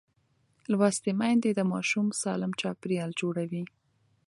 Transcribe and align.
لوستې 0.71 1.11
میندې 1.19 1.51
د 1.55 1.61
ماشوم 1.71 2.07
سالم 2.21 2.51
چاپېریال 2.61 3.11
جوړوي. 3.21 3.63